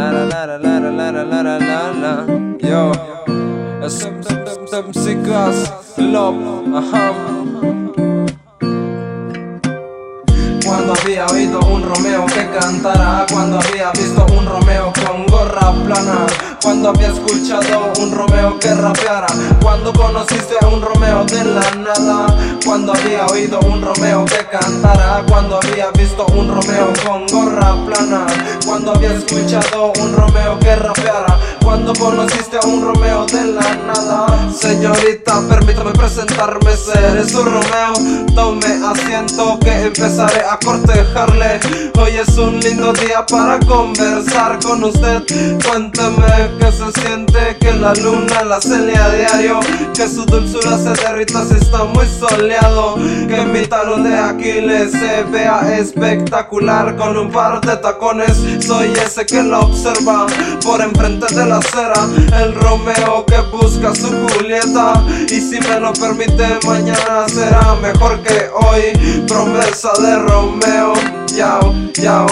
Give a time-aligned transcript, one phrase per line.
[0.00, 2.26] La la la la la la la
[2.58, 2.90] Yo
[10.64, 16.26] Cuando había oído un Romeo que cantara Cuando había visto un Romeo con gorra plana
[16.62, 19.26] Cuando había escuchado un Romeo que rapeara
[19.60, 22.26] Cuando conociste a un Romeo de la nada
[22.64, 28.26] Cuando había oído un Romeo que cantara Cuando había visto un Romeo con gorra plana
[28.70, 34.48] Cuando había escuchado un Romeo que rapeara Cuando conociste a un Romeo de la nada.
[34.52, 35.29] Señorita,
[35.92, 37.92] presentarme, seré su Romeo.
[38.34, 41.60] Tome asiento que empezaré a cortejarle.
[41.98, 45.22] Hoy es un lindo día para conversar con usted.
[45.68, 49.60] Cuénteme qué se siente que la luna la cele a diario
[49.94, 52.96] Que su dulzura se derrita si está muy soleado
[53.28, 58.36] Que mi talón de Aquiles se vea espectacular Con un par de tacones.
[58.60, 60.26] Soy ese que la observa
[60.64, 62.08] Por enfrente de la acera
[62.42, 65.04] El Romeo que busca su Julieta.
[65.28, 69.24] Y si me lo permite mañana será mejor que hoy.
[69.26, 70.92] Promesa de Romeo,
[71.34, 72.26] yao, yao.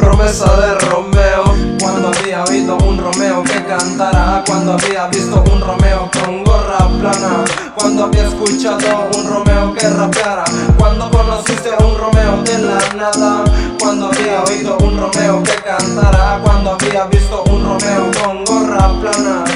[0.00, 1.44] Promesa de Romeo
[1.80, 4.42] Cuando había oído un Romeo que cantara.
[4.46, 7.44] Cuando había visto un Romeo con gorra plana.
[7.76, 10.44] Cuando había escuchado un Romeo que rapeara.
[10.76, 13.44] Cuando conociste a un Romeo de la nada.
[13.80, 16.40] Cuando había oído un Romeo que cantara.
[16.42, 19.47] Cuando había visto un Romeo con gorra plana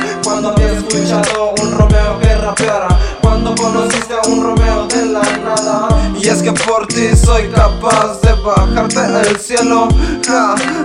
[6.67, 9.89] por ti soy capaz de bajarte del cielo.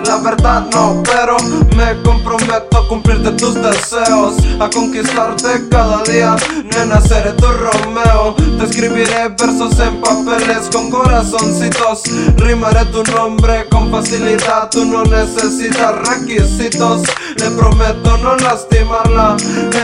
[0.05, 1.37] La verdad no, pero
[1.75, 8.35] me comprometo a cumplirte tus deseos A conquistarte cada día, nena seré tu Romeo.
[8.57, 12.03] Te escribiré versos en papeles con corazoncitos.
[12.37, 17.03] Rimaré tu nombre con facilidad, tú no necesitas requisitos
[17.39, 19.37] Le prometo no lastimarla,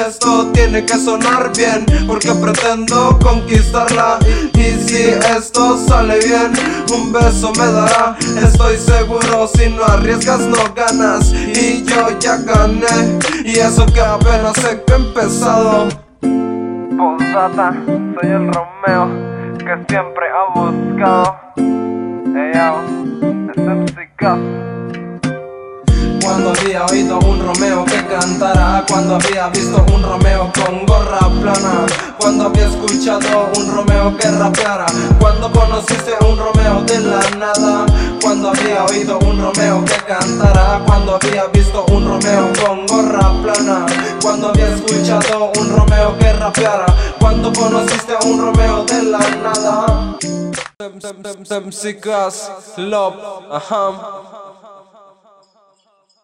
[0.07, 4.17] esto tiene que sonar bien Porque pretendo conquistarla.
[4.53, 6.51] Y si esto sale bien,
[6.93, 8.17] un beso me dará.
[8.41, 11.31] Estoy seguro, si no arriesgas no ganas.
[11.31, 15.87] Y yo ya gané, y eso que apenas he empezado.
[16.97, 21.35] Posdata, soy el Romeo que siempre ha buscado.
[22.35, 22.81] Ey, yo,
[23.55, 24.72] es
[26.23, 31.85] cuando había oído un Romeo que cantara Cuando había visto un Romeo con gorra plana
[32.17, 34.85] Cuando había escuchado un Romeo que rapeara
[35.19, 37.85] Cuando conociste un Romeo de la nada
[38.21, 43.85] Cuando había oído un Romeo que cantara Cuando había visto un Romeo con gorra plana
[44.21, 46.85] Cuando había escuchado un Romeo que rapeara
[47.19, 50.17] Cuando conociste un Romeo de la nada